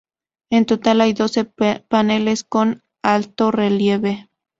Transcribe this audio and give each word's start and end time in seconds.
En 0.49 0.65
total, 0.65 0.99
hay 1.01 1.13
doce 1.13 1.45
paneles 1.45 2.43
con 2.43 2.81
altorrelieve. 3.03 4.27